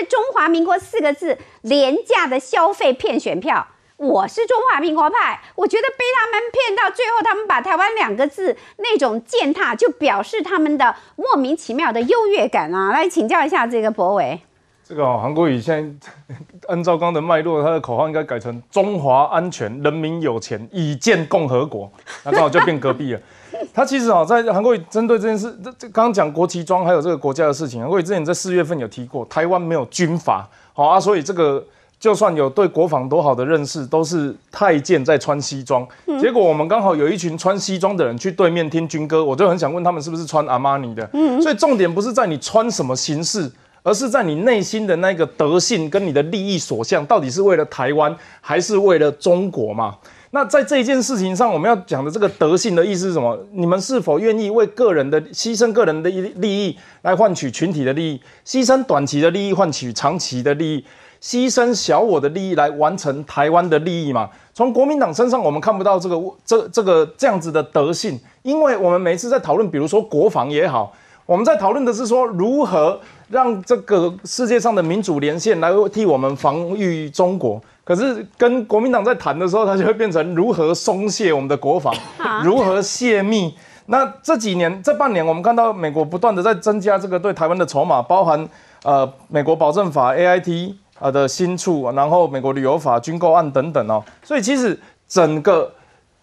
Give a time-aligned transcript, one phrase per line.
[0.00, 3.66] 的“中华民国”四个字廉价的消费骗选票。
[3.96, 12.92] 我是中华民国派，我觉得被他们骗到最后，他们把台湾两个字那种践踏，就表示他们的莫名其妙的优越感啊！
[12.92, 14.38] 来请教一下这个博伟。
[14.84, 16.36] 这个韩国瑜现在
[16.68, 21.90] 按照刚的脉络，他的口号应该改成“中华安全，人民有钱，以建共和国”，
[22.22, 23.20] 那刚好就变隔壁了。
[23.74, 31.64] 他其实啊，在韩国瑜针对这件事，这这刚刚讲国旗装还有这个国家的事情，韩国瑜之前在四月份有提过，台湾没有军阀，好啊，所以这个。
[31.98, 35.84] 就算有对国防多好的认识，都是太监在穿西装。
[36.20, 41.08] 结果我们刚好有一群穿西装的人去对面听军歌，我就很想问他们是不是穿阿玛尼的。
[41.40, 43.50] 所以重点不是在你穿什么形式，
[43.82, 49.96] 而是在你内心的那个德性跟你的利益所向，到底是为了台湾还是为了中国嘛？
[50.36, 53.42] 那在这一件事情上，我们要讲的这个德性的意思是什么？
[53.52, 58.20] 你们是否愿意为个人的牺牲个人的利益来换取群体的利益？
[58.44, 60.84] 牺牲短期的利益换取长期的利益？
[61.22, 64.28] 牺牲小我的利益来完成台湾的利益嘛？
[64.52, 70.92] 从国民党身上我们看不到这个这这个这样子的德性，因为我们每次在讨论，比如说国防也好，
[71.24, 73.00] 我们在讨论的是说如何
[73.30, 77.58] 让这个世界上的民主连线来替我们防御中国。
[77.86, 81.94] 可是跟国民党在谈的时候，它就会变成如何松懈我们的国防，
[82.44, 83.54] 如何泄密。
[83.86, 88.46] 那这几年这半年，我们看到美国不断的在增加这个对台湾的筹码，包含
[88.82, 90.78] 呃美国保证法 A I T。
[90.98, 95.70] 啊的新处，然后美国旅游法、军购案等等哦，所以其实整个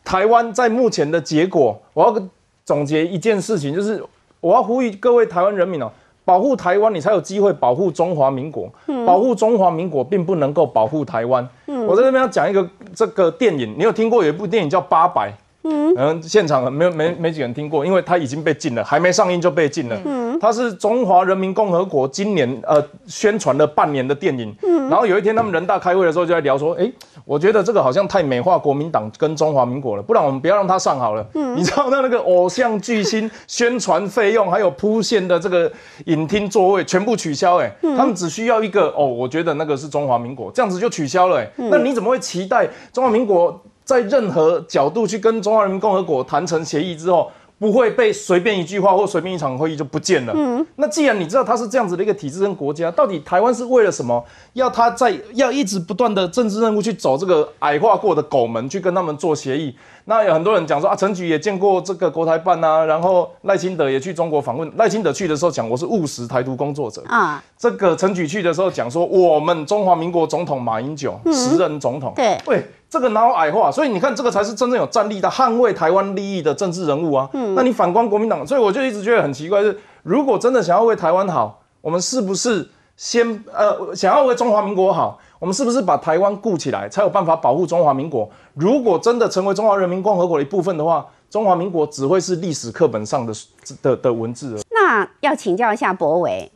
[0.03, 2.27] 台湾在目前的结果，我要
[2.65, 4.03] 总结一件事情，就是
[4.39, 5.91] 我要呼吁各位台湾人民哦，
[6.25, 8.69] 保护台湾，你才有机会保护中华民国。
[9.05, 11.47] 保护中华民国，并不能够保护台湾。
[11.87, 15.29] 我在这边要讲一个这个电影，你有听过有一部电影叫《八百》？
[15.65, 19.97] 嗯，现场没有没没几个人听过，因为它已经被禁了，还没上映就被禁了。
[20.03, 24.53] 嗯，它是中华人民共和国今年呃宣传了半年的电影。
[24.61, 26.91] 嗯，然后有一天他们人大开会的时候就在聊说，哎，
[27.25, 31.25] 我觉得这个好像太美化国民党跟中华民国了，不然我们不要让他上好了。
[31.33, 35.71] 嗯，你知道那那个偶像巨星宣传费用还有铺线的这个
[36.05, 41.39] 影厅座位全部取消，哎，他们只需要一个哦，我觉得那个是中华民国，这样子就取消了。
[41.39, 43.59] 哎，那你怎么会期待中华民国？
[43.85, 47.29] 在任何角度去跟中华人民共和国谈成协议之后，
[47.63, 50.33] 不会被随便一句话或随便一场会议就不见了。
[50.35, 54.21] 嗯，那既然你知道它是这样子的一个体制跟国家，到底台湾是为了什么？
[54.51, 59.73] 要他在要一直不断的政治任务去走这个矮化过的狗门去跟他们做协议？
[60.03, 64.69] 那有很多人讲说啊，陈菊也见过这个国台办啊，然后赖清德也去中国访问。
[64.75, 72.11] 赖清德去的时候讲我是务实台独工作者啊，这个陈菊去的时候讲说我们中华民国总统马英九时任总统。
[72.13, 72.61] 对，喂。
[72.93, 73.71] 这个哪有矮化？
[73.71, 77.27] 所以你看，这个才是真正有战力的捍卫台湾利益的政治人物啊。
[77.33, 88.29] 嗯，那你反观国民党，所以我就一直觉得很奇怪，是如果真的想要为台湾好，我们是不是先呃想要为中华民国好，我们是不是把台湾顾起来，才有办法保护中华民国？
[88.53, 93.33] 如果真的成为中华人民共和国的一部分的话，中华民国只会是历史课本上的
[93.81, 94.59] 的的文字。
[94.69, 96.51] 那要请教一下博伟。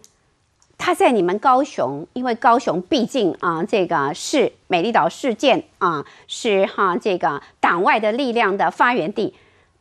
[0.78, 9.36] 他在你们高雄，因为高雄毕竟啊，这个是美丽岛事件啊，是哈这个党外的力量的发源地。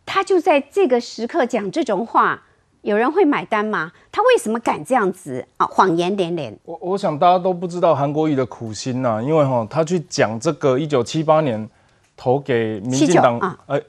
[0.05, 2.43] 他就在这个时刻讲这种话，
[2.83, 3.93] 有人会买单吗？
[4.11, 5.67] 他为什么敢这样子啊？
[5.67, 6.59] 谎言连连。
[6.65, 11.69] 我我想大家都不知道韩国瑜的苦心呐，因为哈他去讲这个一九七八年
[12.17, 13.81] 投给民进党，哎，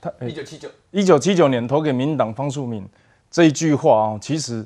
[0.00, 2.86] 他一九七九一九七九年投给民进党方树敏
[3.30, 4.64] 这一句话啊，其实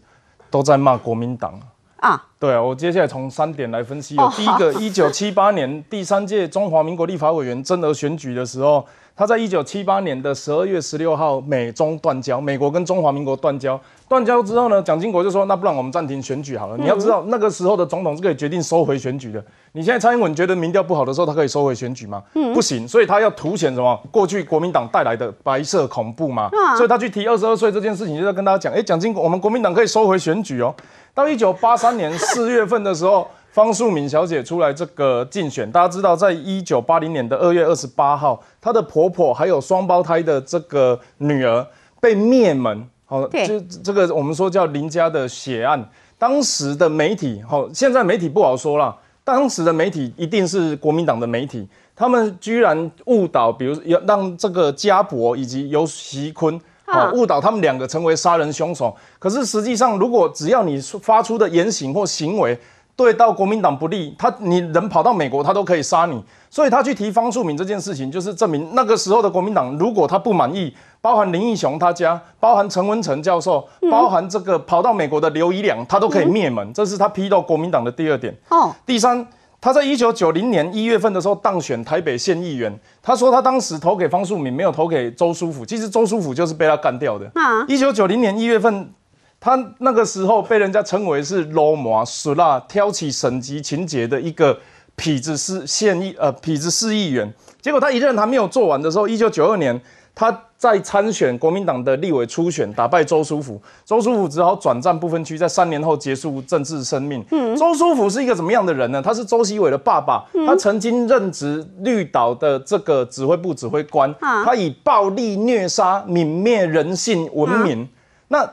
[0.50, 1.58] 都在骂国民党。
[1.98, 4.16] 啊，对啊，我接下来从三点来分析。
[4.36, 8.86] 第一个，一九七八年第三届中华民国立法委员增额选举的时候，
[9.16, 13.78] 他在一九七八年的十二月十六号，美中断交，美国跟中华民国断交。
[14.08, 19.44] 断交之后呢，蒋经国就说：“那不然我们暂停选举好了。”你要知道，那个时候的总统是可以决定收回选举的。
[19.78, 22.20] 你现在蔡英文觉得民调不好的时候，他可以收回选举吗？
[22.52, 23.96] 不行，所以他要凸显什么？
[24.10, 26.50] 过去国民党带来的白色恐怖嘛。
[26.76, 30.74] 所以他去提二十二岁这件事情，就在跟大家讲：“哎，蒋经国，我们国民党可以收回选举哦。”
[31.14, 35.70] 到一九八三年四月份的时候，方素敏小姐出来这个竞选。
[35.70, 41.64] 大家知道，在一九八零年的二月二十八号，她的婆婆还有双胞胎的这个女儿
[42.00, 42.84] 被灭门。
[43.06, 45.88] 好，就这个我们说叫林家的血案。
[46.18, 48.96] 当时的媒体，好，现在媒体不好说了。
[49.28, 56.58] 当时的媒体一定是国民党的媒体，他们居然误导，比如要让这个家伯以及尤习坤。
[56.86, 57.12] 啊！
[57.12, 58.96] 误导他们两个成为杀人凶手。
[59.18, 62.58] 可是实际上，如果只要你发出的言行或行为
[62.98, 66.20] 对到国民党不利，他你人跑到美国，他都可以杀你。
[66.50, 76.72] 所以他去提方素敏这件事情，就是证明那个时候的国民党，如果他不满意，包含林义雄他家，包含陈文成教授，包含这个跑到美国的刘宜良，他都可以灭门。
[76.72, 78.36] 这是他批斗国民党的第二点。
[78.48, 79.24] 哦，第三，
[79.60, 85.64] 他在一九九零年一月份的时候当选台北县议员，他说他当时投给方素敏，没有投给周书府。
[85.64, 87.30] 其实周书府就是被他干掉的。
[87.34, 88.90] 啊，一九九零年一月份，
[89.40, 94.58] 他那个时候被人家称为是罗马苏拉挑起省级情节的一个。
[95.00, 97.32] 痞子市县议呃，痞子市议员，
[97.62, 99.80] 结果他一任还没有做完的时候，一九九二年
[100.12, 107.24] 他在参选国民党的立委初选，打败周书福，周书福只好转战不分区，在三年后结束政治生命。
[107.30, 109.00] 嗯，周书福是一个怎么样的人呢？
[109.00, 117.88] 他是周锡伟的爸爸，他曾经任职绿岛的这个指挥部指挥官，他以暴力虐杀、泯灭人性闻名。
[118.26, 118.44] 那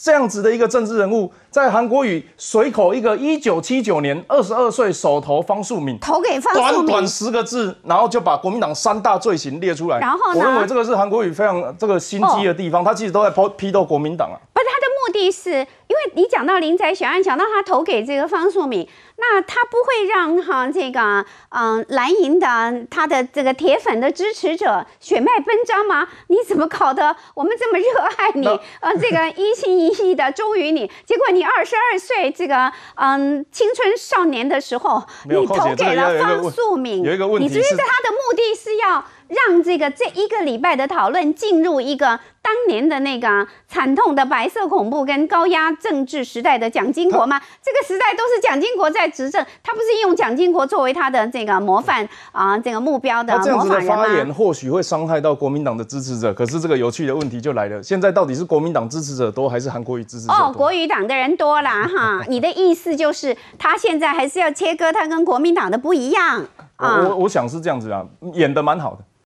[0.00, 9.98] 这样子的一个政治人物，在韩国语随口一个一九七九年二十二岁手投方素敏，投给方素敏，短短十个字，然后就把国民党三大罪行列出来。
[9.98, 14.38] 然后我认为这个是韩国语非常这个心机的地方，他其实都在批批斗国民党啊。
[14.52, 18.88] 不是他的目的是，因为你讲到林宅小案，讲到他投给这个方素敏。
[19.20, 26.06] 那他不会让哈这个嗯蓝营的他的这个铁粉的支持者血脉奔张吗？
[26.28, 27.16] 你怎么搞的？
[27.34, 47.40] 我们这么热爱你，呃，这个一心一意的忠于你，结果你二十二岁这个嗯青春少年的时候，你投给了方素敏，有一个问题，你知道他的目的是要让这个这一个礼拜的讨论进入一个当年的那个惨痛的白色恐怖跟高压政治时代的蒋经国吗？
[47.62, 49.08] 这个时代都是蒋经国在。
[49.08, 56.32] 执政，他不是用蒋经国作为他的这个模范啊，这个目标的这样子的发言或许会伤害到国民党的支持者。
[56.32, 60.44] 可是这个有趣的问题就来了，现在到底是国民党支持者多，还是韩国瑜支持者多？
[60.44, 62.22] 哦，国语党的人多啦，哈。
[62.28, 66.46] 你的意思就是他现在还是要切割他跟国民党的不一样
[66.76, 67.08] 啊？
[67.08, 68.98] 我我想是这样子啊，演的蛮好的。